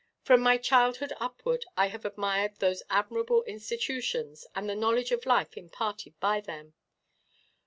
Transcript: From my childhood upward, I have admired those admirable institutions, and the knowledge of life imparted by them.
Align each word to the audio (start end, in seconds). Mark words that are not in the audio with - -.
From 0.23 0.41
my 0.41 0.57
childhood 0.57 1.13
upward, 1.19 1.63
I 1.77 1.89
have 1.89 2.05
admired 2.05 2.55
those 2.55 2.81
admirable 2.89 3.43
institutions, 3.43 4.47
and 4.55 4.67
the 4.67 4.73
knowledge 4.73 5.11
of 5.11 5.27
life 5.27 5.55
imparted 5.55 6.19
by 6.19 6.41
them. 6.41 6.73